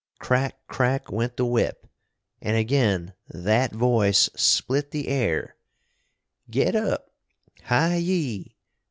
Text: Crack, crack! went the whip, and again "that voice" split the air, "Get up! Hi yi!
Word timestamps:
Crack, 0.17 0.57
crack! 0.65 1.11
went 1.11 1.37
the 1.37 1.45
whip, 1.45 1.85
and 2.41 2.57
again 2.57 3.13
"that 3.29 3.71
voice" 3.71 4.31
split 4.35 4.89
the 4.89 5.07
air, 5.07 5.57
"Get 6.49 6.75
up! 6.75 7.11
Hi 7.65 7.97
yi! 7.97 8.55